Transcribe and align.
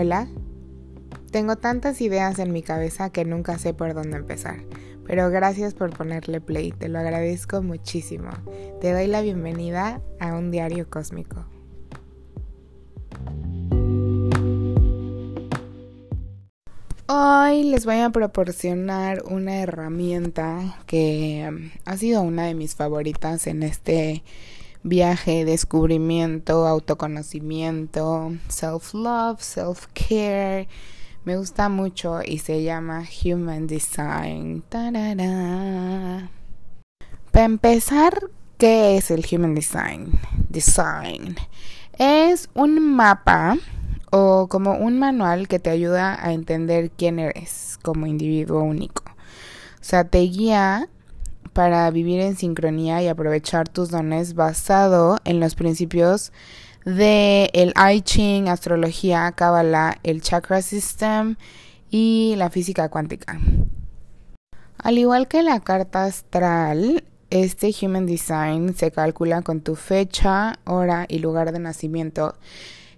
Hola. 0.00 0.28
Tengo 1.32 1.56
tantas 1.56 2.00
ideas 2.00 2.38
en 2.38 2.52
mi 2.52 2.62
cabeza 2.62 3.10
que 3.10 3.24
nunca 3.24 3.58
sé 3.58 3.74
por 3.74 3.94
dónde 3.94 4.16
empezar, 4.16 4.60
pero 5.04 5.28
gracias 5.28 5.74
por 5.74 5.90
ponerle 5.90 6.40
play, 6.40 6.70
te 6.70 6.88
lo 6.88 7.00
agradezco 7.00 7.62
muchísimo. 7.62 8.30
Te 8.80 8.92
doy 8.92 9.08
la 9.08 9.22
bienvenida 9.22 10.00
a 10.20 10.36
un 10.36 10.52
diario 10.52 10.88
cósmico. 10.88 11.46
Hoy 17.08 17.64
les 17.64 17.84
voy 17.84 17.96
a 17.96 18.10
proporcionar 18.10 19.24
una 19.28 19.56
herramienta 19.56 20.78
que 20.86 21.44
um, 21.48 21.70
ha 21.86 21.96
sido 21.96 22.22
una 22.22 22.44
de 22.44 22.54
mis 22.54 22.76
favoritas 22.76 23.48
en 23.48 23.64
este 23.64 24.22
viaje, 24.82 25.44
descubrimiento, 25.44 26.66
autoconocimiento, 26.66 28.32
self-love, 28.48 29.40
self-care. 29.40 30.68
Me 31.24 31.36
gusta 31.36 31.68
mucho 31.68 32.20
y 32.24 32.38
se 32.38 32.62
llama 32.62 33.04
Human 33.24 33.66
Design. 33.66 34.62
Para 34.70 36.30
empezar, 37.44 38.18
¿qué 38.56 38.96
es 38.96 39.10
el 39.10 39.26
Human 39.30 39.54
Design? 39.54 40.18
Design. 40.48 41.36
Es 41.98 42.48
un 42.54 42.94
mapa 42.94 43.58
o 44.10 44.46
como 44.48 44.74
un 44.74 44.98
manual 44.98 45.48
que 45.48 45.58
te 45.58 45.70
ayuda 45.70 46.24
a 46.24 46.32
entender 46.32 46.90
quién 46.90 47.18
eres 47.18 47.78
como 47.82 48.06
individuo 48.06 48.62
único. 48.62 49.02
O 49.08 49.84
sea, 49.84 50.04
te 50.04 50.20
guía 50.20 50.88
para 51.58 51.90
vivir 51.90 52.20
en 52.20 52.36
sincronía 52.36 53.02
y 53.02 53.08
aprovechar 53.08 53.68
tus 53.68 53.90
dones 53.90 54.34
basado 54.34 55.18
en 55.24 55.40
los 55.40 55.56
principios 55.56 56.30
de 56.84 57.50
el 57.52 57.74
I 57.76 58.00
Ching, 58.00 58.46
astrología, 58.46 59.32
Kabbalah, 59.32 59.98
el 60.04 60.22
chakra 60.22 60.62
system 60.62 61.34
y 61.90 62.34
la 62.36 62.48
física 62.48 62.88
cuántica. 62.90 63.40
Al 64.78 64.98
igual 64.98 65.26
que 65.26 65.42
la 65.42 65.58
carta 65.58 66.04
astral, 66.04 67.02
este 67.30 67.74
Human 67.82 68.06
Design 68.06 68.76
se 68.76 68.92
calcula 68.92 69.42
con 69.42 69.60
tu 69.60 69.74
fecha, 69.74 70.60
hora 70.64 71.06
y 71.08 71.18
lugar 71.18 71.50
de 71.50 71.58
nacimiento 71.58 72.36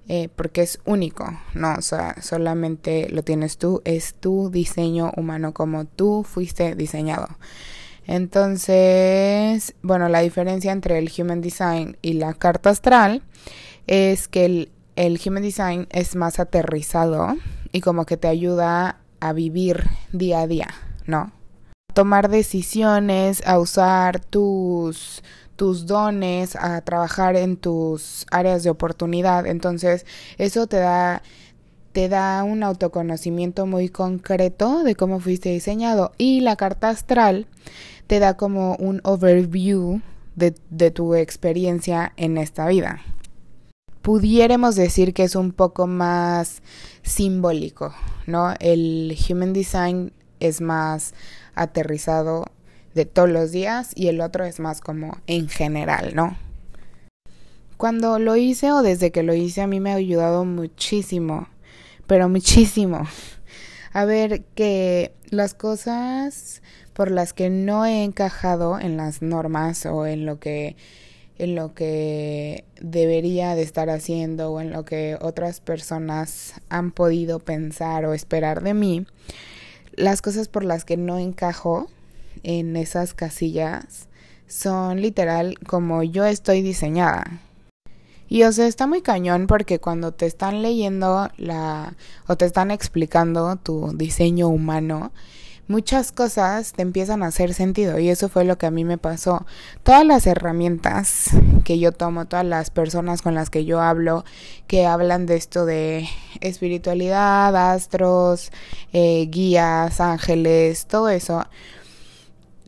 eh, 0.06 0.28
porque 0.36 0.60
es 0.60 0.80
único, 0.84 1.24
¿no? 1.54 1.76
Solamente 1.80 3.08
lo 3.08 3.22
tienes 3.22 3.56
tú, 3.56 3.80
es 3.86 4.12
tu 4.12 4.50
diseño 4.50 5.12
humano 5.16 5.54
como 5.54 5.86
tú 5.86 6.26
fuiste 6.28 6.74
diseñado. 6.74 7.28
Entonces, 8.10 9.76
bueno, 9.82 10.08
la 10.08 10.18
diferencia 10.18 10.72
entre 10.72 10.98
el 10.98 11.12
Human 11.16 11.40
Design 11.40 11.96
y 12.02 12.14
la 12.14 12.34
carta 12.34 12.70
astral 12.70 13.22
es 13.86 14.26
que 14.26 14.68
el, 14.96 15.20
Human 15.24 15.44
Design 15.44 15.86
es 15.90 16.16
más 16.16 16.40
aterrizado 16.40 17.36
y 17.70 17.82
como 17.82 18.06
que 18.06 18.16
te 18.16 18.26
ayuda 18.26 18.98
a 19.20 19.32
vivir 19.32 19.84
día 20.10 20.40
a 20.40 20.48
día, 20.48 20.74
¿no? 21.06 21.30
A 21.90 21.94
tomar 21.94 22.30
decisiones, 22.30 23.46
a 23.46 23.60
usar 23.60 24.18
tus 24.18 25.22
tus 25.54 25.86
dones, 25.86 26.56
a 26.56 26.80
trabajar 26.80 27.36
en 27.36 27.56
tus 27.56 28.26
áreas 28.32 28.64
de 28.64 28.70
oportunidad. 28.70 29.46
Entonces, 29.46 30.04
eso 30.36 30.66
te 30.66 30.78
da 30.78 31.22
te 31.92 32.08
da 32.08 32.42
un 32.42 32.64
autoconocimiento 32.64 33.66
muy 33.66 33.88
concreto 33.88 34.82
de 34.82 34.96
cómo 34.96 35.20
fuiste 35.20 35.50
diseñado 35.50 36.12
y 36.18 36.40
la 36.40 36.56
carta 36.56 36.88
astral 36.88 37.46
te 38.10 38.18
da 38.18 38.36
como 38.36 38.74
un 38.74 39.00
overview 39.04 40.00
de, 40.34 40.90
tu 40.90 41.14
experiencia 41.14 42.12
en 42.16 42.38
esta 42.38 42.66
vida. 42.66 43.02
Pudiéramos 44.02 44.74
decir 44.74 45.14
que 45.14 45.22
es 45.22 45.36
un 45.36 45.52
poco 45.52 45.86
más 45.86 46.60
simbólico, 47.04 47.94
¿no? 48.26 48.54
El 48.58 49.16
Human 49.28 49.52
Design 49.52 50.12
es 50.40 50.60
más 50.60 51.14
aterrizado 51.54 52.46
de 52.96 53.04
todos 53.04 53.30
los 53.30 53.52
días 53.52 53.92
y 53.94 54.08
el 54.08 54.20
otro 54.22 54.44
es 54.44 54.58
más 54.58 54.80
como 54.80 55.16
en 55.28 55.48
general, 55.48 56.16
¿no? 56.16 56.36
Cuando 57.76 58.18
lo 58.18 58.34
hice 58.34 58.72
o 58.72 58.82
desde 58.82 59.12
que 59.12 59.22
lo 59.22 59.34
hice 59.34 59.62
a 59.62 59.68
mí 59.68 59.78
me 59.78 59.92
ha 59.92 59.94
ayudado 59.94 60.44
muchísimo, 60.44 61.46
pero 62.08 62.28
muchísimo. 62.28 63.06
A 63.92 64.04
ver 64.04 64.42
que 64.54 65.12
las 65.30 65.54
cosas 65.54 66.62
por 66.92 67.10
las 67.10 67.32
que 67.32 67.50
no 67.50 67.84
he 67.84 68.04
encajado 68.04 68.78
en 68.78 68.96
las 68.96 69.22
normas 69.22 69.86
o 69.86 70.06
en 70.06 70.26
lo 70.26 70.38
que 70.38 70.76
en 71.38 71.54
lo 71.54 71.72
que 71.72 72.64
debería 72.82 73.54
de 73.54 73.62
estar 73.62 73.88
haciendo 73.88 74.52
o 74.52 74.60
en 74.60 74.72
lo 74.72 74.84
que 74.84 75.16
otras 75.22 75.60
personas 75.60 76.60
han 76.68 76.92
podido 76.92 77.38
pensar 77.38 78.04
o 78.04 78.12
esperar 78.12 78.62
de 78.62 78.74
mí, 78.74 79.06
las 79.94 80.20
cosas 80.20 80.48
por 80.48 80.64
las 80.64 80.84
que 80.84 80.98
no 80.98 81.18
encajo 81.18 81.88
en 82.42 82.76
esas 82.76 83.14
casillas 83.14 84.08
son 84.48 85.00
literal 85.00 85.58
como 85.66 86.02
yo 86.02 86.26
estoy 86.26 86.60
diseñada. 86.60 87.40
Y 88.30 88.44
o 88.44 88.52
sea, 88.52 88.68
está 88.68 88.86
muy 88.86 89.02
cañón 89.02 89.48
porque 89.48 89.80
cuando 89.80 90.12
te 90.12 90.24
están 90.24 90.62
leyendo 90.62 91.28
la 91.36 91.94
o 92.28 92.36
te 92.36 92.46
están 92.46 92.70
explicando 92.70 93.56
tu 93.56 93.92
diseño 93.92 94.46
humano, 94.46 95.10
muchas 95.66 96.12
cosas 96.12 96.72
te 96.72 96.82
empiezan 96.82 97.24
a 97.24 97.26
hacer 97.26 97.54
sentido 97.54 97.98
y 97.98 98.08
eso 98.08 98.28
fue 98.28 98.44
lo 98.44 98.56
que 98.56 98.66
a 98.66 98.70
mí 98.70 98.84
me 98.84 98.98
pasó. 98.98 99.46
Todas 99.82 100.06
las 100.06 100.28
herramientas 100.28 101.30
que 101.64 101.80
yo 101.80 101.90
tomo, 101.90 102.26
todas 102.26 102.46
las 102.46 102.70
personas 102.70 103.20
con 103.20 103.34
las 103.34 103.50
que 103.50 103.64
yo 103.64 103.80
hablo, 103.80 104.24
que 104.68 104.86
hablan 104.86 105.26
de 105.26 105.34
esto 105.34 105.66
de 105.66 106.08
espiritualidad, 106.40 107.72
astros, 107.72 108.52
eh, 108.92 109.26
guías, 109.28 110.00
ángeles, 110.00 110.86
todo 110.86 111.08
eso, 111.08 111.44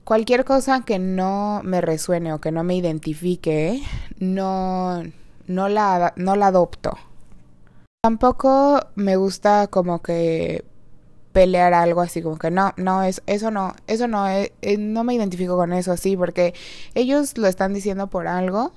cualquier 0.02 0.44
cosa 0.44 0.80
que 0.84 0.98
no 0.98 1.60
me 1.62 1.80
resuene 1.80 2.32
o 2.32 2.40
que 2.40 2.50
no 2.50 2.64
me 2.64 2.74
identifique, 2.74 3.80
no, 4.18 5.04
no, 5.46 5.68
la, 5.68 6.12
no 6.16 6.36
la 6.36 6.48
adopto. 6.48 6.96
Tampoco 8.02 8.80
me 8.94 9.16
gusta 9.16 9.68
como 9.68 10.02
que 10.02 10.64
pelear 11.32 11.72
algo 11.74 12.00
así 12.00 12.20
como 12.20 12.38
que 12.38 12.50
no, 12.50 12.72
no, 12.76 13.02
es, 13.02 13.22
eso 13.26 13.50
no, 13.50 13.74
eso 13.86 14.06
no, 14.06 14.28
eh, 14.28 14.52
eh, 14.60 14.76
no 14.76 15.02
me 15.04 15.14
identifico 15.14 15.56
con 15.56 15.72
eso 15.72 15.92
así 15.92 16.16
porque 16.16 16.54
ellos 16.94 17.38
lo 17.38 17.46
están 17.46 17.72
diciendo 17.72 18.08
por 18.08 18.26
algo 18.26 18.72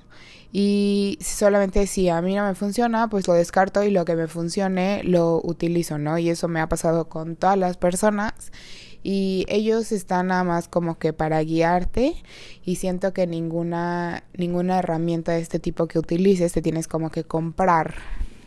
y 0.52 1.18
solamente 1.20 1.86
si 1.86 2.08
a 2.08 2.22
mí 2.22 2.34
no 2.34 2.46
me 2.46 2.54
funciona, 2.54 3.08
pues 3.08 3.28
lo 3.28 3.34
descarto 3.34 3.82
y 3.82 3.90
lo 3.90 4.04
que 4.04 4.16
me 4.16 4.26
funcione 4.26 5.02
lo 5.04 5.40
utilizo, 5.42 5.98
¿no? 5.98 6.18
Y 6.18 6.30
eso 6.30 6.48
me 6.48 6.60
ha 6.60 6.68
pasado 6.68 7.08
con 7.08 7.36
todas 7.36 7.58
las 7.58 7.76
personas 7.76 8.32
y 9.08 9.46
ellos 9.48 9.92
están 9.92 10.26
nada 10.26 10.42
más 10.42 10.66
como 10.66 10.98
que 10.98 11.12
para 11.12 11.40
guiarte 11.40 12.16
y 12.64 12.74
siento 12.74 13.12
que 13.12 13.28
ninguna 13.28 14.24
ninguna 14.36 14.80
herramienta 14.80 15.30
de 15.30 15.42
este 15.42 15.60
tipo 15.60 15.86
que 15.86 16.00
utilices 16.00 16.52
te 16.52 16.60
tienes 16.60 16.88
como 16.88 17.10
que 17.12 17.22
comprar 17.22 17.94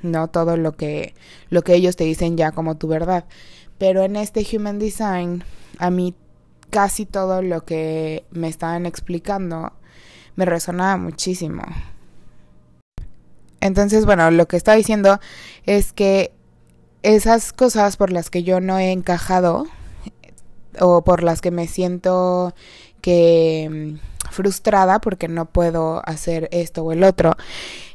no 0.01 0.27
todo 0.27 0.57
lo 0.57 0.73
que 0.75 1.13
lo 1.49 1.61
que 1.61 1.75
ellos 1.75 1.95
te 1.95 2.03
dicen 2.03 2.35
ya 2.35 2.51
como 2.51 2.75
tu 2.75 2.89
verdad. 2.89 3.23
Pero 3.77 4.03
en 4.03 4.17
este 4.17 4.45
human 4.51 4.79
design 4.79 5.45
a 5.77 5.91
mí 5.91 6.13
casi 6.69 7.05
todo 7.05 7.41
lo 7.41 7.63
que 7.63 8.25
me 8.29 8.49
estaban 8.49 8.85
explicando 8.85 9.71
me 10.35 10.43
resonaba 10.43 10.97
muchísimo. 10.97 11.63
Entonces 13.61 14.05
bueno 14.05 14.29
lo 14.29 14.45
que 14.49 14.57
está 14.57 14.73
diciendo 14.73 15.21
es 15.65 15.93
que 15.93 16.33
esas 17.01 17.53
cosas 17.53 17.95
por 17.95 18.11
las 18.11 18.29
que 18.29 18.43
yo 18.43 18.59
no 18.59 18.77
he 18.77 18.91
encajado 18.91 19.67
o 20.79 21.03
por 21.03 21.23
las 21.23 21.41
que 21.41 21.51
me 21.51 21.67
siento 21.67 22.53
que 23.01 23.97
mm, 23.97 24.31
frustrada 24.31 24.99
porque 24.99 25.27
no 25.27 25.45
puedo 25.45 26.01
hacer 26.05 26.49
esto 26.51 26.83
o 26.83 26.91
el 26.91 27.03
otro, 27.03 27.35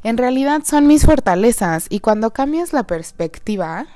en 0.02 0.16
realidad 0.18 0.62
son 0.64 0.86
mis 0.86 1.04
fortalezas. 1.06 1.86
Y 1.88 2.00
cuando 2.00 2.32
cambias 2.32 2.72
la 2.72 2.86
perspectiva, 2.86 3.86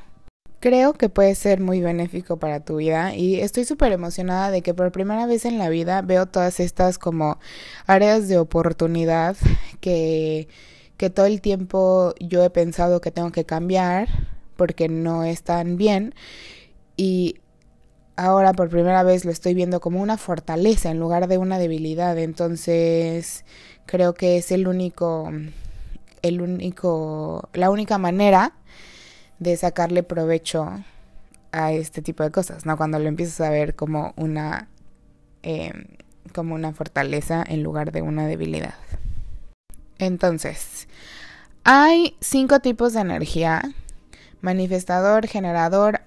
creo 0.60 0.92
que 0.94 1.08
puede 1.08 1.34
ser 1.34 1.60
muy 1.60 1.80
benéfico 1.80 2.38
para 2.38 2.60
tu 2.60 2.76
vida. 2.76 3.14
Y 3.14 3.40
estoy 3.40 3.64
súper 3.64 3.92
emocionada 3.92 4.50
de 4.50 4.62
que 4.62 4.74
por 4.74 4.92
primera 4.92 5.26
vez 5.26 5.44
en 5.44 5.58
la 5.58 5.68
vida 5.68 6.02
veo 6.02 6.26
todas 6.26 6.60
estas 6.60 6.98
como 6.98 7.38
áreas 7.86 8.28
de 8.28 8.38
oportunidad 8.38 9.36
que, 9.80 10.48
que 10.96 11.10
todo 11.10 11.26
el 11.26 11.40
tiempo 11.40 12.14
yo 12.20 12.44
he 12.44 12.50
pensado 12.50 13.00
que 13.00 13.10
tengo 13.10 13.30
que 13.32 13.44
cambiar 13.44 14.08
porque 14.56 14.88
no 14.88 15.24
están 15.24 15.76
bien. 15.76 16.14
Y 16.96 17.36
ahora 18.18 18.52
por 18.52 18.68
primera 18.68 19.04
vez 19.04 19.24
lo 19.24 19.30
estoy 19.30 19.54
viendo 19.54 19.80
como 19.80 20.02
una 20.02 20.18
fortaleza 20.18 20.90
en 20.90 20.98
lugar 20.98 21.28
de 21.28 21.38
una 21.38 21.58
debilidad. 21.58 22.18
Entonces 22.18 23.44
creo 23.86 24.12
que 24.12 24.36
es 24.36 24.50
el 24.50 24.66
único, 24.66 25.32
el 26.22 26.40
único, 26.40 27.48
la 27.54 27.70
única 27.70 27.96
manera 27.96 28.52
de 29.38 29.56
sacarle 29.56 30.02
provecho 30.02 30.68
a 31.52 31.72
este 31.72 32.02
tipo 32.02 32.24
de 32.24 32.32
cosas, 32.32 32.66
¿no? 32.66 32.76
Cuando 32.76 32.98
lo 32.98 33.08
empiezas 33.08 33.40
a 33.40 33.50
ver 33.50 33.76
como 33.76 34.12
una, 34.16 34.68
em, 35.42 35.84
como 36.34 36.56
una 36.56 36.72
fortaleza 36.72 37.44
en 37.46 37.62
lugar 37.62 37.92
de 37.92 38.02
una 38.02 38.26
debilidad. 38.26 38.74
Entonces, 39.98 40.88
hay 41.62 42.16
cinco 42.20 42.58
tipos 42.58 42.94
de 42.94 43.00
energía 43.00 43.62
Manifestador, 44.40 45.26
generador, 45.26 46.02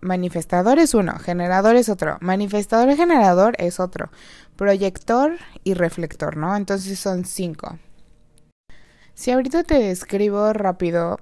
manifestador 0.00 0.78
es 0.78 0.94
uno, 0.94 1.18
generador 1.18 1.74
es 1.74 1.88
otro, 1.88 2.16
manifestador 2.20 2.94
generador 2.94 3.56
es 3.58 3.80
otro, 3.80 4.10
proyector 4.56 5.36
y 5.64 5.74
reflector, 5.74 6.36
¿no? 6.36 6.56
Entonces 6.56 6.98
son 6.98 7.24
cinco. 7.24 7.78
Si 9.14 9.30
ahorita 9.32 9.64
te 9.64 9.74
describo 9.78 10.52
rápido 10.52 11.18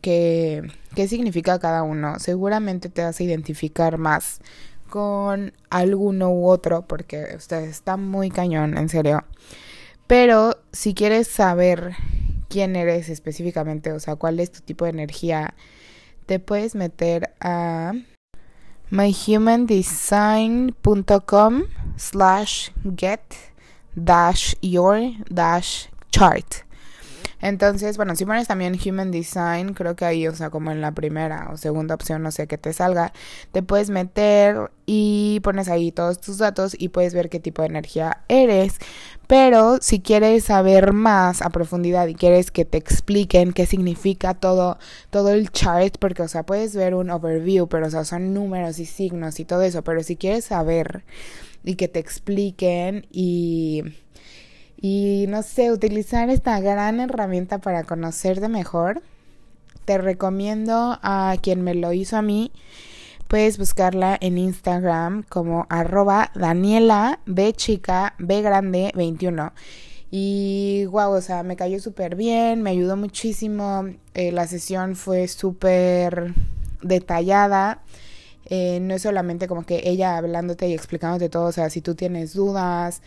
qué, 0.00 0.62
qué 0.94 1.08
significa 1.08 1.58
cada 1.58 1.82
uno, 1.82 2.18
seguramente 2.18 2.88
te 2.88 3.02
vas 3.02 3.20
a 3.20 3.22
identificar 3.22 3.98
más 3.98 4.40
con 4.88 5.52
alguno 5.70 6.30
u 6.30 6.48
otro, 6.48 6.82
porque 6.86 7.34
usted 7.36 7.64
está 7.64 7.96
muy 7.96 8.30
cañón, 8.30 8.76
en 8.78 8.88
serio. 8.88 9.24
Pero 10.06 10.56
si 10.72 10.94
quieres 10.94 11.28
saber 11.28 11.94
quién 12.48 12.76
eres 12.76 13.08
específicamente, 13.08 13.92
o 13.92 14.00
sea, 14.00 14.16
cuál 14.16 14.40
es 14.40 14.50
tu 14.50 14.60
tipo 14.62 14.84
de 14.84 14.90
energía, 14.92 15.54
te 16.28 16.38
puedes 16.38 16.74
meter 16.74 17.30
a 17.40 17.92
myhumandesign.com 18.90 21.64
slash 21.96 22.70
get 22.94 23.52
dash 23.96 24.54
your 24.60 25.14
dash 25.32 25.88
chart. 26.12 26.67
Entonces, 27.40 27.96
bueno, 27.96 28.16
si 28.16 28.24
pones 28.24 28.48
también 28.48 28.78
Human 28.84 29.10
Design, 29.10 29.74
creo 29.74 29.94
que 29.94 30.04
ahí, 30.04 30.26
o 30.26 30.34
sea, 30.34 30.50
como 30.50 30.70
en 30.70 30.80
la 30.80 30.92
primera 30.92 31.48
o 31.52 31.56
segunda 31.56 31.94
opción, 31.94 32.22
no 32.22 32.32
sé 32.32 32.46
qué 32.46 32.58
te 32.58 32.72
salga, 32.72 33.12
te 33.52 33.62
puedes 33.62 33.90
meter 33.90 34.70
y 34.86 35.40
pones 35.42 35.68
ahí 35.68 35.92
todos 35.92 36.20
tus 36.20 36.38
datos 36.38 36.74
y 36.78 36.88
puedes 36.88 37.14
ver 37.14 37.28
qué 37.28 37.40
tipo 37.40 37.62
de 37.62 37.68
energía 37.68 38.22
eres. 38.28 38.78
Pero 39.28 39.78
si 39.82 40.00
quieres 40.00 40.44
saber 40.44 40.92
más 40.94 41.42
a 41.42 41.50
profundidad 41.50 42.06
y 42.08 42.14
quieres 42.14 42.50
que 42.50 42.64
te 42.64 42.78
expliquen 42.78 43.52
qué 43.52 43.66
significa 43.66 44.34
todo, 44.34 44.78
todo 45.10 45.30
el 45.30 45.50
chart, 45.50 45.96
porque, 45.98 46.22
o 46.22 46.28
sea, 46.28 46.44
puedes 46.44 46.74
ver 46.74 46.94
un 46.94 47.10
overview, 47.10 47.68
pero, 47.68 47.86
o 47.86 47.90
sea, 47.90 48.04
son 48.04 48.32
números 48.34 48.78
y 48.78 48.86
signos 48.86 49.38
y 49.38 49.44
todo 49.44 49.62
eso, 49.62 49.84
pero 49.84 50.02
si 50.02 50.16
quieres 50.16 50.46
saber 50.46 51.04
y 51.64 51.74
que 51.74 51.88
te 51.88 51.98
expliquen 51.98 53.06
y 53.10 53.82
y 54.80 55.26
no 55.28 55.42
sé, 55.42 55.72
utilizar 55.72 56.30
esta 56.30 56.60
gran 56.60 57.00
herramienta 57.00 57.58
para 57.58 57.82
conocerte 57.82 58.48
mejor, 58.48 59.02
te 59.84 59.98
recomiendo 59.98 60.98
a 61.02 61.34
quien 61.42 61.62
me 61.62 61.74
lo 61.74 61.92
hizo 61.92 62.16
a 62.16 62.22
mí, 62.22 62.52
puedes 63.26 63.58
buscarla 63.58 64.16
en 64.20 64.38
Instagram 64.38 65.24
como 65.28 65.66
arroba 65.68 66.30
Daniela 66.34 67.18
B 67.26 67.52
chica 67.54 68.14
B 68.18 68.40
grande 68.40 68.92
21. 68.94 69.52
Y 70.10 70.86
wow, 70.86 71.10
o 71.12 71.20
sea, 71.20 71.42
me 71.42 71.56
cayó 71.56 71.80
súper 71.80 72.14
bien, 72.14 72.62
me 72.62 72.70
ayudó 72.70 72.96
muchísimo, 72.96 73.84
eh, 74.14 74.32
la 74.32 74.46
sesión 74.46 74.94
fue 74.94 75.26
súper 75.28 76.34
detallada. 76.82 77.82
Eh, 78.46 78.78
no 78.80 78.94
es 78.94 79.02
solamente 79.02 79.48
como 79.48 79.66
que 79.66 79.82
ella 79.84 80.16
hablándote 80.16 80.68
y 80.68 80.72
explicándote 80.72 81.28
todo, 81.28 81.46
o 81.46 81.52
sea, 81.52 81.68
si 81.68 81.82
tú 81.82 81.94
tienes 81.94 82.32
dudas, 82.32 83.02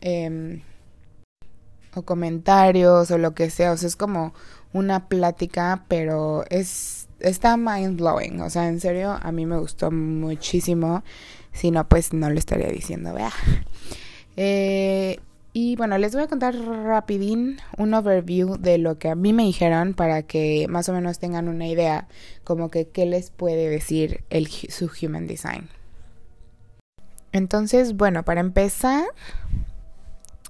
eh, 0.00 0.62
o 1.94 2.02
comentarios 2.02 3.10
o 3.10 3.18
lo 3.18 3.34
que 3.34 3.50
sea, 3.50 3.72
o 3.72 3.76
sea, 3.76 3.88
es 3.88 3.96
como 3.96 4.32
una 4.72 5.08
plática, 5.08 5.84
pero 5.88 6.44
es 6.50 7.08
está 7.20 7.56
mind 7.56 7.98
blowing, 7.98 8.40
o 8.40 8.50
sea, 8.50 8.68
en 8.68 8.80
serio 8.80 9.18
a 9.20 9.32
mí 9.32 9.46
me 9.46 9.58
gustó 9.58 9.90
muchísimo, 9.90 11.02
si 11.52 11.70
no 11.70 11.88
pues 11.88 12.12
no 12.12 12.30
lo 12.30 12.38
estaría 12.38 12.68
diciendo, 12.68 13.12
vea. 13.12 13.32
Eh, 14.36 15.18
y 15.52 15.74
bueno, 15.74 15.98
les 15.98 16.14
voy 16.14 16.22
a 16.22 16.28
contar 16.28 16.54
rapidín 16.54 17.58
un 17.76 17.92
overview 17.92 18.56
de 18.56 18.78
lo 18.78 18.98
que 18.98 19.10
a 19.10 19.16
mí 19.16 19.32
me 19.32 19.42
dijeron 19.42 19.94
para 19.94 20.22
que 20.22 20.66
más 20.68 20.88
o 20.88 20.92
menos 20.92 21.18
tengan 21.18 21.48
una 21.48 21.66
idea 21.66 22.06
como 22.44 22.70
que 22.70 22.88
qué 22.88 23.04
les 23.04 23.30
puede 23.30 23.68
decir 23.68 24.22
el, 24.30 24.46
su 24.46 24.88
Human 25.02 25.26
Design. 25.26 25.68
Entonces, 27.32 27.96
bueno, 27.96 28.24
para 28.24 28.40
empezar, 28.40 29.04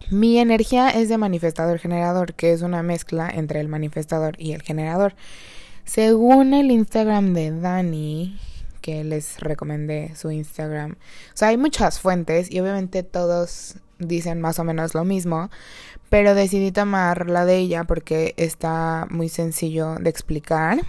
mi 0.08 0.38
energía 0.38 0.90
es 0.90 1.08
de 1.08 1.18
manifestador 1.18 1.78
generador, 1.78 2.34
que 2.34 2.52
es 2.52 2.62
una 2.62 2.82
mezcla 2.82 3.30
entre 3.32 3.60
el 3.60 3.68
manifestador 3.68 4.34
y 4.38 4.52
el 4.52 4.62
generador. 4.62 5.14
Según 5.84 6.54
el 6.54 6.70
Instagram 6.70 7.34
de 7.34 7.50
Dani, 7.50 8.38
que 8.80 9.04
les 9.04 9.40
recomendé 9.40 10.14
su 10.16 10.30
Instagram, 10.30 10.92
o 10.92 11.36
sea, 11.36 11.48
hay 11.48 11.56
muchas 11.56 12.00
fuentes 12.00 12.50
y 12.50 12.60
obviamente 12.60 13.02
todos 13.02 13.76
dicen 13.98 14.40
más 14.40 14.58
o 14.58 14.64
menos 14.64 14.94
lo 14.94 15.04
mismo, 15.04 15.50
pero 16.08 16.34
decidí 16.34 16.72
tomar 16.72 17.28
la 17.28 17.44
de 17.44 17.58
ella 17.58 17.84
porque 17.84 18.34
está 18.36 19.06
muy 19.10 19.28
sencillo 19.28 19.96
de 19.96 20.10
explicar. 20.10 20.80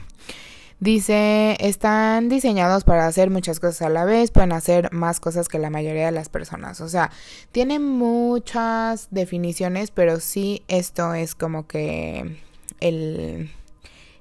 Dice, 0.82 1.58
están 1.60 2.28
diseñados 2.28 2.84
para 2.86 3.06
hacer 3.06 3.30
muchas 3.30 3.60
cosas 3.60 3.84
a 3.84 3.90
la 3.90 4.04
vez, 4.04 4.32
pueden 4.32 4.52
hacer 4.52 4.92
más 4.92 5.20
cosas 5.20 5.48
que 5.48 5.60
la 5.60 5.70
mayoría 5.70 6.08
de 6.08 6.12
las 6.12 6.28
personas. 6.28 6.82
O 6.82 6.90
sea, 6.90 7.12
tiene 7.52 7.78
muchas 7.78 9.08
definiciones, 9.12 9.92
pero 9.92 10.20
sí 10.20 10.64
esto 10.68 11.14
es 11.14 11.36
como 11.36 11.68
que 11.68 12.40
el, 12.80 13.52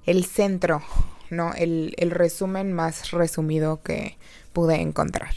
el 0.04 0.24
centro, 0.26 0.82
¿no? 1.30 1.54
El, 1.54 1.94
el 1.96 2.10
resumen 2.10 2.74
más 2.74 3.10
resumido 3.10 3.80
que 3.82 4.18
pude 4.52 4.82
encontrar. 4.82 5.32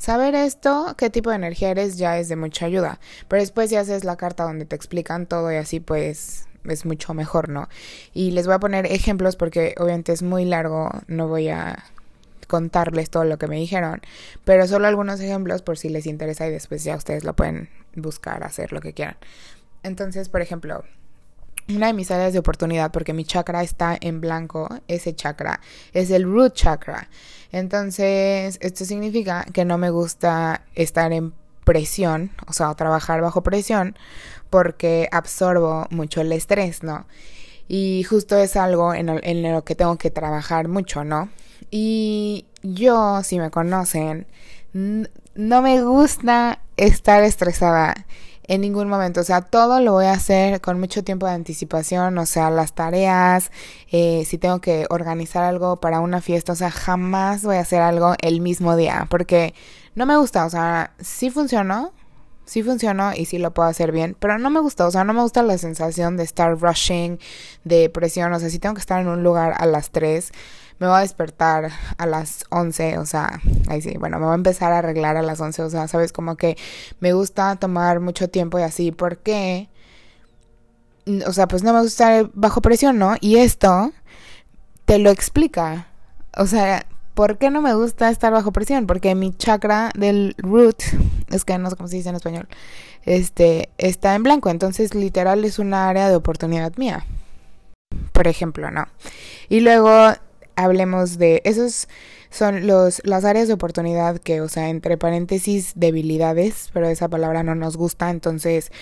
Saber 0.00 0.34
esto, 0.34 0.96
qué 0.98 1.08
tipo 1.08 1.30
de 1.30 1.36
energía 1.36 1.70
eres, 1.70 1.98
ya 1.98 2.18
es 2.18 2.28
de 2.28 2.34
mucha 2.34 2.66
ayuda. 2.66 2.98
Pero 3.28 3.42
después 3.42 3.70
ya 3.70 3.78
haces 3.78 4.02
la 4.02 4.16
carta 4.16 4.42
donde 4.42 4.64
te 4.64 4.74
explican 4.74 5.26
todo 5.26 5.52
y 5.52 5.54
así 5.54 5.78
pues 5.78 6.48
es 6.68 6.84
mucho 6.84 7.14
mejor, 7.14 7.48
¿no? 7.48 7.68
Y 8.14 8.30
les 8.32 8.46
voy 8.46 8.54
a 8.54 8.58
poner 8.58 8.86
ejemplos 8.86 9.36
porque 9.36 9.74
obviamente 9.78 10.12
es 10.12 10.22
muy 10.22 10.44
largo, 10.44 10.90
no 11.06 11.28
voy 11.28 11.48
a 11.48 11.84
contarles 12.46 13.08
todo 13.08 13.24
lo 13.24 13.38
que 13.38 13.46
me 13.46 13.56
dijeron, 13.56 14.02
pero 14.44 14.66
solo 14.66 14.86
algunos 14.86 15.20
ejemplos 15.20 15.62
por 15.62 15.78
si 15.78 15.88
les 15.88 16.06
interesa 16.06 16.46
y 16.46 16.50
después 16.50 16.84
ya 16.84 16.96
ustedes 16.96 17.24
lo 17.24 17.34
pueden 17.34 17.70
buscar, 17.94 18.44
hacer 18.44 18.72
lo 18.72 18.80
que 18.80 18.92
quieran. 18.92 19.16
Entonces, 19.82 20.28
por 20.28 20.42
ejemplo, 20.42 20.84
una 21.68 21.86
de 21.86 21.92
mis 21.92 22.10
áreas 22.10 22.32
de 22.32 22.38
oportunidad, 22.38 22.90
porque 22.90 23.12
mi 23.12 23.24
chakra 23.24 23.62
está 23.62 23.96
en 24.00 24.20
blanco, 24.20 24.68
ese 24.88 25.14
chakra 25.14 25.60
es 25.92 26.10
el 26.10 26.24
root 26.24 26.54
chakra. 26.54 27.08
Entonces, 27.52 28.58
esto 28.60 28.84
significa 28.84 29.46
que 29.52 29.64
no 29.64 29.78
me 29.78 29.90
gusta 29.90 30.64
estar 30.74 31.12
en 31.12 31.32
presión, 31.64 32.32
o 32.46 32.52
sea, 32.52 32.74
trabajar 32.74 33.20
bajo 33.20 33.42
presión, 33.42 33.96
porque 34.50 35.08
absorbo 35.12 35.86
mucho 35.90 36.20
el 36.20 36.32
estrés, 36.32 36.82
¿no? 36.82 37.06
Y 37.68 38.02
justo 38.04 38.36
es 38.36 38.56
algo 38.56 38.92
en, 38.94 39.06
lo 39.42 39.64
que 39.64 39.74
tengo 39.74 39.96
que 39.96 40.10
trabajar 40.10 40.68
mucho, 40.68 41.04
¿no? 41.04 41.30
Y 41.70 42.46
yo, 42.62 43.22
si 43.22 43.38
me 43.38 43.50
conocen, 43.50 44.26
no 44.72 45.62
me 45.62 45.82
gusta 45.82 46.60
estar 46.76 47.22
estresada 47.22 47.94
en 48.46 48.60
ningún 48.60 48.88
momento. 48.88 49.20
O 49.20 49.24
sea, 49.24 49.40
todo 49.40 49.80
lo 49.80 49.92
voy 49.92 50.06
a 50.06 50.12
hacer 50.12 50.60
con 50.60 50.78
mucho 50.80 51.04
tiempo 51.04 51.26
de 51.26 51.32
anticipación. 51.32 52.18
O 52.18 52.26
sea, 52.26 52.50
las 52.50 52.74
tareas, 52.74 53.50
eh, 53.90 54.24
si 54.26 54.38
tengo 54.38 54.60
que 54.60 54.86
organizar 54.90 55.44
algo 55.44 55.80
para 55.80 56.00
una 56.00 56.20
fiesta, 56.20 56.52
o 56.52 56.56
sea, 56.56 56.70
jamás 56.70 57.42
voy 57.42 57.56
a 57.56 57.60
hacer 57.60 57.80
algo 57.80 58.14
el 58.20 58.40
mismo 58.40 58.76
día. 58.76 59.06
Porque 59.08 59.54
no 59.94 60.06
me 60.06 60.16
gusta. 60.16 60.44
O 60.46 60.50
sea, 60.50 60.92
sí 61.00 61.30
funcionó, 61.30 61.92
sí 62.44 62.62
funcionó 62.62 63.12
y 63.14 63.24
sí 63.26 63.38
lo 63.38 63.54
puedo 63.54 63.68
hacer 63.68 63.92
bien, 63.92 64.16
pero 64.18 64.38
no 64.38 64.50
me 64.50 64.60
gusta, 64.60 64.86
o 64.86 64.90
sea, 64.90 65.04
no 65.04 65.12
me 65.12 65.22
gusta 65.22 65.42
la 65.42 65.58
sensación 65.58 66.16
de 66.16 66.24
estar 66.24 66.58
rushing, 66.58 67.18
de 67.64 67.88
presión, 67.90 68.32
o 68.32 68.40
sea, 68.40 68.50
si 68.50 68.58
tengo 68.58 68.74
que 68.74 68.80
estar 68.80 69.00
en 69.00 69.08
un 69.08 69.22
lugar 69.22 69.54
a 69.56 69.66
las 69.66 69.90
3, 69.90 70.32
me 70.78 70.86
voy 70.86 70.96
a 70.96 71.00
despertar 71.00 71.70
a 71.96 72.06
las 72.06 72.44
11, 72.50 72.98
o 72.98 73.06
sea, 73.06 73.40
ahí 73.68 73.80
sí, 73.80 73.96
bueno, 73.98 74.18
me 74.18 74.24
voy 74.24 74.32
a 74.32 74.36
empezar 74.36 74.72
a 74.72 74.78
arreglar 74.78 75.16
a 75.16 75.22
las 75.22 75.40
11, 75.40 75.62
o 75.62 75.70
sea, 75.70 75.88
sabes, 75.88 76.12
como 76.12 76.36
que 76.36 76.56
me 77.00 77.12
gusta 77.12 77.56
tomar 77.56 78.00
mucho 78.00 78.28
tiempo 78.28 78.58
y 78.58 78.62
así, 78.62 78.92
porque, 78.92 79.68
o 81.26 81.32
sea, 81.32 81.46
pues 81.46 81.62
no 81.62 81.72
me 81.72 81.80
gusta 81.80 82.18
estar 82.18 82.30
bajo 82.34 82.60
presión, 82.60 82.98
¿no? 82.98 83.14
Y 83.20 83.36
esto 83.36 83.92
te 84.84 84.98
lo 84.98 85.10
explica, 85.10 85.86
o 86.36 86.46
sea, 86.46 86.86
¿Por 87.14 87.36
qué 87.36 87.50
no 87.50 87.60
me 87.60 87.74
gusta 87.74 88.08
estar 88.10 88.32
bajo 88.32 88.52
presión? 88.52 88.86
Porque 88.86 89.14
mi 89.14 89.34
chakra 89.36 89.90
del 89.94 90.34
root, 90.38 90.82
es 91.30 91.44
que 91.44 91.58
no 91.58 91.68
sé 91.68 91.76
cómo 91.76 91.88
se 91.88 91.96
dice 91.96 92.08
en 92.08 92.16
español, 92.16 92.48
este, 93.04 93.68
está 93.78 94.14
en 94.14 94.22
blanco. 94.22 94.48
Entonces, 94.48 94.94
literal, 94.94 95.44
es 95.44 95.58
una 95.58 95.88
área 95.88 96.08
de 96.08 96.16
oportunidad 96.16 96.76
mía. 96.76 97.04
Por 98.12 98.28
ejemplo, 98.28 98.70
¿no? 98.70 98.86
Y 99.48 99.60
luego 99.60 99.90
hablemos 100.56 101.18
de. 101.18 101.42
Esos 101.44 101.88
son 102.30 102.66
los, 102.66 103.02
las 103.04 103.26
áreas 103.26 103.46
de 103.46 103.54
oportunidad 103.54 104.18
que, 104.18 104.40
o 104.40 104.48
sea, 104.48 104.70
entre 104.70 104.96
paréntesis, 104.96 105.72
debilidades, 105.74 106.70
pero 106.72 106.88
esa 106.88 107.08
palabra 107.08 107.42
no 107.42 107.54
nos 107.54 107.76
gusta. 107.76 108.08
Entonces, 108.08 108.72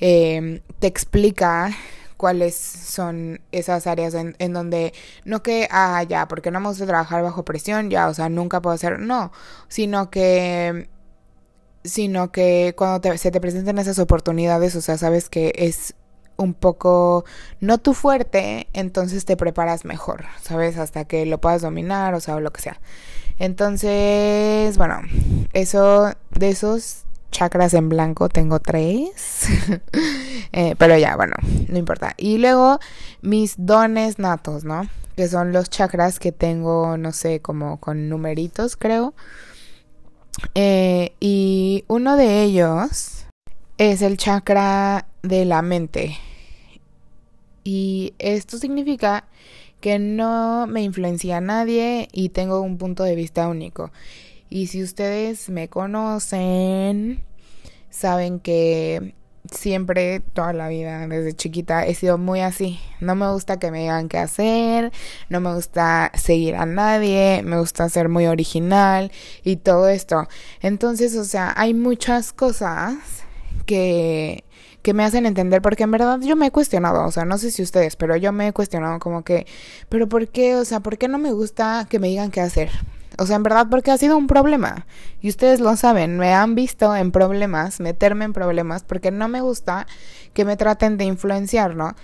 eh, 0.00 0.60
te 0.78 0.86
explica 0.86 1.74
cuáles 2.18 2.54
son 2.56 3.40
esas 3.52 3.86
áreas 3.86 4.12
en, 4.12 4.36
en, 4.38 4.52
donde 4.52 4.92
no 5.24 5.42
que, 5.42 5.68
ah, 5.70 6.02
ya, 6.02 6.28
porque 6.28 6.50
no 6.50 6.58
vamos 6.58 6.80
a 6.82 6.86
trabajar 6.86 7.22
bajo 7.22 7.44
presión, 7.44 7.88
ya, 7.88 8.08
o 8.08 8.14
sea, 8.14 8.28
nunca 8.28 8.60
puedo 8.60 8.74
hacer, 8.74 8.98
no, 8.98 9.32
sino 9.68 10.10
que, 10.10 10.90
sino 11.84 12.32
que 12.32 12.74
cuando 12.76 13.16
se 13.16 13.30
te 13.30 13.40
presentan 13.40 13.78
esas 13.78 13.98
oportunidades, 13.98 14.76
o 14.76 14.80
sea, 14.82 14.98
sabes 14.98 15.30
que 15.30 15.52
es 15.56 15.94
un 16.36 16.54
poco 16.54 17.24
no 17.60 17.78
tu 17.78 17.94
fuerte, 17.94 18.68
entonces 18.72 19.24
te 19.24 19.36
preparas 19.36 19.84
mejor, 19.84 20.26
¿sabes? 20.42 20.76
Hasta 20.78 21.04
que 21.04 21.26
lo 21.26 21.40
puedas 21.40 21.62
dominar, 21.62 22.14
o 22.14 22.20
sea, 22.20 22.36
o 22.36 22.40
lo 22.40 22.52
que 22.52 22.62
sea. 22.62 22.80
Entonces, 23.38 24.76
bueno, 24.76 25.02
eso 25.52 26.12
de 26.30 26.48
esos 26.50 27.04
chakras 27.30 27.74
en 27.74 27.88
blanco 27.88 28.28
tengo 28.28 28.60
tres. 28.60 29.48
Eh, 30.52 30.74
pero 30.78 30.96
ya, 30.96 31.14
bueno, 31.14 31.34
no 31.68 31.78
importa. 31.78 32.14
Y 32.16 32.38
luego 32.38 32.80
mis 33.20 33.54
dones 33.58 34.18
natos, 34.18 34.64
¿no? 34.64 34.88
Que 35.14 35.28
son 35.28 35.52
los 35.52 35.68
chakras 35.68 36.18
que 36.18 36.32
tengo, 36.32 36.96
no 36.96 37.12
sé, 37.12 37.40
como 37.40 37.78
con 37.78 38.08
numeritos, 38.08 38.74
creo. 38.74 39.12
Eh, 40.54 41.12
y 41.20 41.84
uno 41.86 42.16
de 42.16 42.42
ellos 42.44 43.26
es 43.76 44.00
el 44.00 44.16
chakra 44.16 45.06
de 45.22 45.44
la 45.44 45.60
mente. 45.60 46.16
Y 47.62 48.14
esto 48.18 48.56
significa 48.56 49.24
que 49.80 49.98
no 49.98 50.66
me 50.66 50.82
influencia 50.82 51.36
a 51.36 51.40
nadie 51.40 52.08
y 52.12 52.30
tengo 52.30 52.60
un 52.60 52.78
punto 52.78 53.04
de 53.04 53.14
vista 53.14 53.48
único. 53.48 53.92
Y 54.50 54.68
si 54.68 54.82
ustedes 54.82 55.50
me 55.50 55.68
conocen, 55.68 57.22
saben 57.90 58.40
que 58.40 59.14
siempre, 59.50 60.20
toda 60.20 60.52
la 60.52 60.68
vida, 60.68 61.06
desde 61.06 61.34
chiquita, 61.34 61.86
he 61.86 61.94
sido 61.94 62.18
muy 62.18 62.40
así. 62.40 62.78
No 63.00 63.14
me 63.14 63.30
gusta 63.30 63.58
que 63.58 63.70
me 63.70 63.80
digan 63.80 64.08
qué 64.08 64.18
hacer, 64.18 64.92
no 65.28 65.40
me 65.40 65.54
gusta 65.54 66.12
seguir 66.14 66.56
a 66.56 66.66
nadie, 66.66 67.42
me 67.44 67.58
gusta 67.58 67.88
ser 67.88 68.08
muy 68.08 68.26
original 68.26 69.12
y 69.44 69.56
todo 69.56 69.88
esto. 69.88 70.28
Entonces, 70.60 71.16
o 71.16 71.24
sea, 71.24 71.52
hay 71.56 71.74
muchas 71.74 72.32
cosas 72.32 72.96
que 73.66 74.44
que 74.82 74.94
me 74.94 75.04
hacen 75.04 75.26
entender, 75.26 75.60
porque 75.60 75.82
en 75.82 75.90
verdad 75.90 76.20
yo 76.22 76.36
me 76.36 76.46
he 76.46 76.50
cuestionado, 76.50 77.04
o 77.04 77.10
sea, 77.10 77.24
no 77.24 77.36
sé 77.36 77.50
si 77.50 77.62
ustedes, 77.62 77.96
pero 77.96 78.16
yo 78.16 78.32
me 78.32 78.48
he 78.48 78.52
cuestionado 78.52 78.98
como 79.00 79.22
que, 79.22 79.46
pero 79.88 80.08
¿por 80.08 80.28
qué? 80.28 80.54
O 80.54 80.64
sea, 80.64 80.80
¿por 80.80 80.96
qué 80.96 81.08
no 81.08 81.18
me 81.18 81.32
gusta 81.32 81.86
que 81.90 81.98
me 81.98 82.08
digan 82.08 82.30
qué 82.30 82.40
hacer? 82.40 82.70
O 83.18 83.26
sea, 83.26 83.36
en 83.36 83.42
verdad, 83.42 83.66
porque 83.68 83.90
ha 83.90 83.98
sido 83.98 84.16
un 84.16 84.28
problema. 84.28 84.86
Y 85.20 85.28
ustedes 85.28 85.58
lo 85.58 85.76
saben, 85.76 86.18
me 86.18 86.32
han 86.34 86.54
visto 86.54 86.94
en 86.94 87.10
problemas, 87.10 87.80
meterme 87.80 88.24
en 88.24 88.32
problemas, 88.32 88.84
porque 88.84 89.10
no 89.10 89.26
me 89.26 89.40
gusta 89.40 89.88
que 90.34 90.44
me 90.44 90.56
traten 90.56 90.96
de 90.96 91.04
influenciar, 91.04 91.74
¿no? 91.74 91.96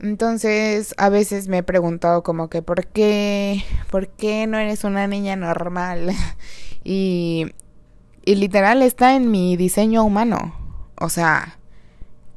Entonces, 0.00 0.94
a 0.96 1.10
veces 1.10 1.48
me 1.48 1.58
he 1.58 1.62
preguntado 1.62 2.22
como 2.22 2.48
que, 2.48 2.62
¿por 2.62 2.86
qué? 2.86 3.62
¿Por 3.90 4.08
qué 4.08 4.46
no 4.46 4.58
eres 4.58 4.84
una 4.84 5.06
niña 5.06 5.36
normal? 5.36 6.12
y, 6.84 7.52
y 8.24 8.34
literal 8.36 8.82
está 8.82 9.16
en 9.16 9.30
mi 9.30 9.58
diseño 9.58 10.02
humano. 10.02 10.54
O 10.98 11.10
sea, 11.10 11.58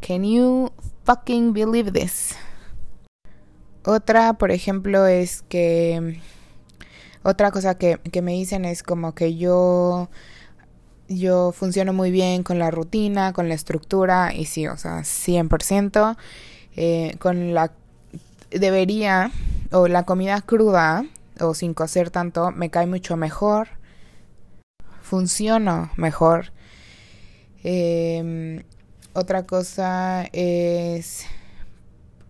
can 0.05 0.25
you 0.25 0.71
fucking 1.05 1.53
believe 1.53 1.91
this? 1.93 2.35
Otra, 3.85 4.33
por 4.33 4.51
ejemplo, 4.51 5.07
es 5.07 5.43
que 5.43 6.19
otra 7.27 7.51
cosa 7.51 7.77
que, 7.77 7.99
me 8.21 8.31
dicen 8.31 8.63
es 8.63 8.83
como 8.83 9.13
que 9.13 9.35
yo 9.35 10.09
yo 11.09 11.51
funciono 11.51 11.91
muy 11.91 12.09
bien 12.09 12.41
con 12.43 12.57
la 12.57 12.71
rutina, 12.71 13.33
con 13.33 13.49
la 13.49 13.55
estructura 13.55 14.33
y 14.33 14.45
sí, 14.45 14.67
o 14.67 14.77
sea, 14.77 15.01
100%. 15.03 16.17
Eh, 16.77 17.15
con 17.19 17.53
la 17.53 17.73
debería 18.49 19.31
o 19.71 19.87
la 19.89 20.03
comida 20.03 20.39
cruda 20.41 21.05
o 21.41 21.53
sin 21.53 21.73
cocer 21.73 22.11
tanto 22.11 22.51
me 22.51 22.69
cae 22.69 22.87
mucho 22.87 23.17
mejor. 23.17 23.67
Funciono 25.01 25.91
mejor. 25.97 26.53
Em, 27.63 28.63
otra 29.11 29.45
cosa 29.45 30.29
es 30.31 31.25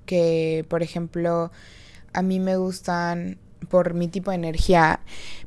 que, 0.07 0.65
por 0.69 0.81
ejemplo, 0.81 1.51
a 2.13 2.23
mí 2.23 2.39
me 2.39 2.57
gustan 2.57 3.37
por 3.69 3.93
mi 3.93 4.07
tipo 4.07 4.31
de 4.31 4.35
energía 4.35 4.99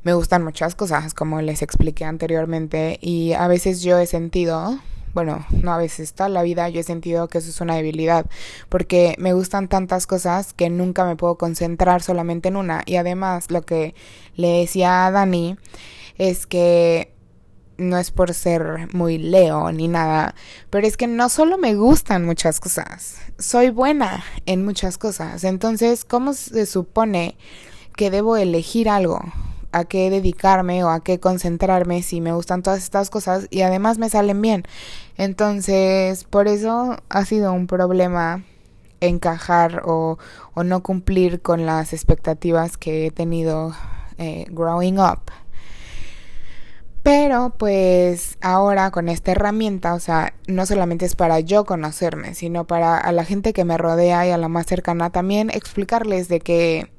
me 0.03 0.13
gustan 0.13 0.43
muchas 0.43 0.75
cosas, 0.75 1.13
como 1.13 1.41
les 1.41 1.61
expliqué 1.61 2.05
anteriormente, 2.05 2.99
y 3.01 3.33
a 3.33 3.47
veces 3.47 3.81
yo 3.81 3.97
he 3.97 4.07
sentido, 4.07 4.79
bueno, 5.13 5.45
no 5.51 5.73
a 5.73 5.77
veces, 5.77 6.13
toda 6.13 6.29
la 6.29 6.43
vida 6.43 6.69
yo 6.69 6.79
he 6.79 6.83
sentido 6.83 7.27
que 7.27 7.39
eso 7.39 7.49
es 7.49 7.61
una 7.61 7.75
debilidad, 7.75 8.25
porque 8.69 9.15
me 9.17 9.33
gustan 9.33 9.67
tantas 9.67 10.07
cosas 10.07 10.53
que 10.53 10.69
nunca 10.69 11.05
me 11.05 11.15
puedo 11.15 11.37
concentrar 11.37 12.01
solamente 12.01 12.49
en 12.49 12.57
una, 12.57 12.83
y 12.85 12.95
además 12.95 13.51
lo 13.51 13.63
que 13.63 13.95
le 14.35 14.59
decía 14.59 15.05
a 15.05 15.11
Dani 15.11 15.57
es 16.17 16.45
que 16.45 17.13
no 17.77 17.97
es 17.97 18.11
por 18.11 18.33
ser 18.35 18.93
muy 18.93 19.17
leo 19.17 19.71
ni 19.71 19.87
nada, 19.87 20.35
pero 20.69 20.85
es 20.85 20.97
que 20.97 21.07
no 21.07 21.29
solo 21.29 21.57
me 21.57 21.73
gustan 21.73 22.25
muchas 22.25 22.59
cosas, 22.59 23.17
soy 23.39 23.71
buena 23.71 24.23
en 24.45 24.63
muchas 24.63 24.99
cosas. 24.99 25.43
Entonces, 25.43 26.05
¿cómo 26.05 26.33
se 26.33 26.67
supone 26.67 27.37
que 28.01 28.09
debo 28.09 28.35
elegir 28.35 28.89
algo, 28.89 29.21
a 29.71 29.83
qué 29.85 30.09
dedicarme 30.09 30.83
o 30.83 30.89
a 30.89 31.03
qué 31.03 31.19
concentrarme 31.19 32.01
si 32.01 32.19
me 32.19 32.33
gustan 32.33 32.63
todas 32.63 32.81
estas 32.81 33.11
cosas 33.11 33.45
y 33.51 33.61
además 33.61 33.99
me 33.99 34.09
salen 34.09 34.41
bien. 34.41 34.63
Entonces, 35.17 36.23
por 36.23 36.47
eso 36.47 36.97
ha 37.09 37.25
sido 37.25 37.53
un 37.53 37.67
problema 37.67 38.43
encajar 39.01 39.83
o, 39.85 40.17
o 40.55 40.63
no 40.63 40.81
cumplir 40.81 41.43
con 41.43 41.67
las 41.67 41.93
expectativas 41.93 42.75
que 42.75 43.05
he 43.05 43.11
tenido 43.11 43.75
eh, 44.17 44.47
growing 44.49 44.97
up. 44.97 45.19
Pero 47.03 47.53
pues 47.55 48.39
ahora 48.41 48.89
con 48.89 49.09
esta 49.09 49.33
herramienta, 49.33 49.93
o 49.93 49.99
sea, 49.99 50.33
no 50.47 50.65
solamente 50.65 51.05
es 51.05 51.15
para 51.15 51.39
yo 51.39 51.65
conocerme, 51.65 52.33
sino 52.33 52.65
para 52.65 52.97
a 52.97 53.11
la 53.11 53.25
gente 53.25 53.53
que 53.53 53.63
me 53.63 53.77
rodea 53.77 54.25
y 54.25 54.31
a 54.31 54.39
la 54.39 54.47
más 54.47 54.65
cercana 54.65 55.11
también 55.11 55.51
explicarles 55.51 56.29
de 56.29 56.39
que 56.39 56.89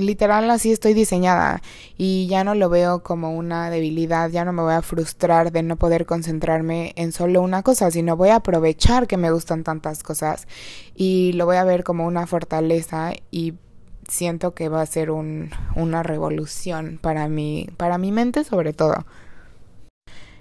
literal 0.00 0.50
así 0.50 0.72
estoy 0.72 0.94
diseñada 0.94 1.62
y 1.96 2.26
ya 2.28 2.44
no 2.44 2.54
lo 2.54 2.68
veo 2.68 3.02
como 3.02 3.36
una 3.36 3.70
debilidad, 3.70 4.30
ya 4.30 4.44
no 4.44 4.52
me 4.52 4.62
voy 4.62 4.74
a 4.74 4.82
frustrar 4.82 5.52
de 5.52 5.62
no 5.62 5.76
poder 5.76 6.06
concentrarme 6.06 6.92
en 6.96 7.12
solo 7.12 7.42
una 7.42 7.62
cosa, 7.62 7.90
sino 7.90 8.16
voy 8.16 8.30
a 8.30 8.36
aprovechar 8.36 9.06
que 9.06 9.16
me 9.16 9.30
gustan 9.30 9.64
tantas 9.64 10.02
cosas 10.02 10.48
y 10.94 11.32
lo 11.34 11.46
voy 11.46 11.56
a 11.56 11.64
ver 11.64 11.84
como 11.84 12.06
una 12.06 12.26
fortaleza 12.26 13.12
y 13.30 13.54
siento 14.08 14.54
que 14.54 14.68
va 14.68 14.82
a 14.82 14.86
ser 14.86 15.10
un, 15.10 15.50
una 15.76 16.02
revolución 16.02 16.98
para 17.00 17.28
mí, 17.28 17.68
para 17.76 17.98
mi 17.98 18.12
mente 18.12 18.44
sobre 18.44 18.72
todo. 18.72 19.06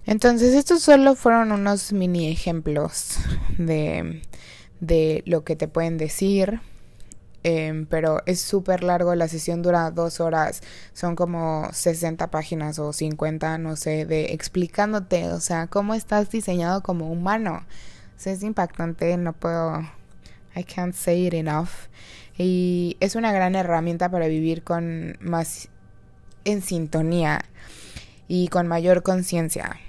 Entonces 0.05 0.55
estos 0.55 0.81
solo 0.81 1.15
fueron 1.15 1.51
unos 1.51 1.93
mini 1.93 2.31
ejemplos 2.31 3.17
de, 3.57 4.21
de 4.79 5.23
lo 5.25 5.43
que 5.43 5.55
te 5.55 5.67
pueden 5.67 5.97
decir 5.97 6.61
Em, 7.43 7.86
pero 7.86 8.22
es 8.25 8.41
súper 8.41 8.84
largo, 8.84 9.15
la 9.15 9.29
sesión 9.29 9.62
dura 9.62 9.91
dos 9.91 10.19
horas, 10.19 10.62
son 10.93 11.15
como 11.15 11.69
60 11.72 12.29
páginas 12.31 12.79
o 12.79 12.91
50, 12.91 13.58
no 13.58 13.75
sé, 13.77 14.05
de 14.05 14.34
explicándote, 14.34 15.29
o 15.29 15.39
sea, 15.39 15.67
cómo 15.67 15.93
estás 15.93 16.29
diseñado 16.29 16.84
como 16.84 17.12
humano. 17.12 17.65
Es 18.25 18.43
impactante, 18.43 19.15
no 19.17 19.34
puedo, 19.34 19.79
I 20.55 20.63
can't 20.63 20.93
say 20.93 21.27
it 21.27 21.34
enough. 21.34 21.69
Y 22.38 22.98
es 23.00 23.15
una 23.15 23.31
gran 23.31 23.55
herramienta 23.55 24.10
para 24.10 24.27
vivir 24.27 24.63
con 24.63 25.17
más 25.22 25.69
en 26.46 26.62
sintonía 26.62 27.46
y 28.27 28.50
con 28.50 28.67
mayor 28.67 29.03
conciencia. 29.03 29.79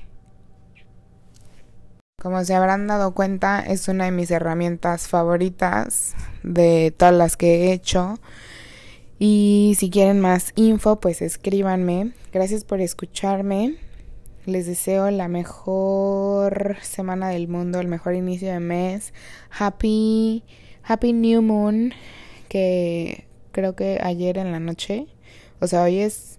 Como 2.20 2.44
se 2.44 2.54
habrán 2.54 2.86
dado 2.86 3.14
cuenta, 3.14 3.60
es 3.60 3.88
una 3.88 4.04
de 4.04 4.10
mis 4.10 4.30
herramientas 4.30 5.08
favoritas 5.08 6.12
de 6.42 6.92
todas 6.94 7.14
las 7.14 7.38
que 7.38 7.64
he 7.64 7.72
hecho. 7.72 8.18
Y 9.18 9.74
si 9.78 9.88
quieren 9.88 10.20
más 10.20 10.52
info, 10.54 11.00
pues 11.00 11.22
escríbanme. 11.22 12.12
Gracias 12.30 12.64
por 12.64 12.82
escucharme. 12.82 13.76
Les 14.44 14.66
deseo 14.66 15.10
la 15.10 15.28
mejor 15.28 16.76
semana 16.82 17.30
del 17.30 17.48
mundo, 17.48 17.80
el 17.80 17.88
mejor 17.88 18.14
inicio 18.14 18.52
de 18.52 18.60
mes. 18.60 19.14
Happy, 19.58 20.44
happy 20.82 21.14
New 21.14 21.40
Moon, 21.40 21.94
que 22.50 23.24
creo 23.50 23.74
que 23.74 23.98
ayer 24.02 24.36
en 24.36 24.52
la 24.52 24.60
noche, 24.60 25.06
o 25.58 25.66
sea, 25.66 25.84
hoy 25.84 26.00
es, 26.00 26.38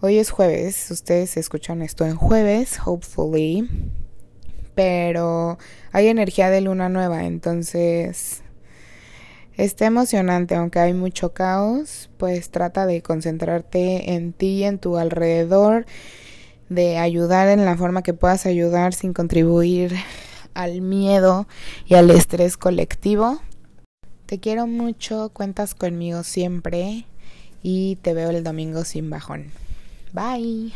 hoy 0.00 0.18
es 0.18 0.32
jueves. 0.32 0.90
Ustedes 0.90 1.36
escuchan 1.36 1.82
esto 1.82 2.04
en 2.04 2.16
jueves, 2.16 2.80
hopefully 2.84 3.68
pero 4.74 5.58
hay 5.92 6.08
energía 6.08 6.50
de 6.50 6.60
luna 6.60 6.88
nueva, 6.88 7.24
entonces 7.24 8.42
está 9.56 9.86
emocionante, 9.86 10.54
aunque 10.54 10.78
hay 10.78 10.94
mucho 10.94 11.32
caos, 11.32 12.10
pues 12.16 12.50
trata 12.50 12.86
de 12.86 13.02
concentrarte 13.02 14.14
en 14.14 14.32
ti 14.32 14.64
en 14.64 14.78
tu 14.78 14.96
alrededor, 14.96 15.86
de 16.68 16.98
ayudar 16.98 17.48
en 17.48 17.64
la 17.64 17.76
forma 17.76 18.02
que 18.02 18.14
puedas 18.14 18.46
ayudar 18.46 18.94
sin 18.94 19.12
contribuir 19.12 19.94
al 20.54 20.80
miedo 20.80 21.46
y 21.86 21.94
al 21.94 22.10
estrés 22.10 22.56
colectivo. 22.56 23.40
Te 24.26 24.40
quiero 24.40 24.66
mucho, 24.66 25.30
cuentas 25.32 25.74
conmigo 25.74 26.22
siempre 26.22 27.04
y 27.62 27.96
te 27.96 28.14
veo 28.14 28.30
el 28.30 28.42
domingo 28.42 28.84
sin 28.84 29.10
bajón. 29.10 29.50
Bye. 30.12 30.72